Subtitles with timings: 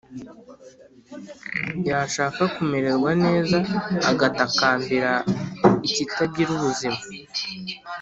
[1.89, 3.57] Yashaka kumererwa neza,
[4.11, 5.11] agatakambira
[5.87, 6.99] ikitagira ubuzima;